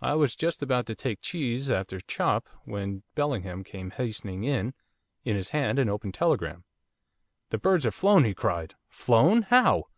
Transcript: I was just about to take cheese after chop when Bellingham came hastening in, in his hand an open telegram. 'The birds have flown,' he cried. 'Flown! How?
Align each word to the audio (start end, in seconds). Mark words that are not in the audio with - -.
I 0.00 0.14
was 0.14 0.36
just 0.36 0.62
about 0.62 0.86
to 0.86 0.94
take 0.94 1.20
cheese 1.20 1.68
after 1.68 1.98
chop 1.98 2.48
when 2.64 3.02
Bellingham 3.16 3.64
came 3.64 3.90
hastening 3.90 4.44
in, 4.44 4.72
in 5.24 5.34
his 5.34 5.50
hand 5.50 5.80
an 5.80 5.88
open 5.88 6.12
telegram. 6.12 6.62
'The 7.50 7.58
birds 7.58 7.82
have 7.82 7.94
flown,' 7.96 8.22
he 8.22 8.34
cried. 8.34 8.76
'Flown! 8.88 9.42
How? 9.42 9.88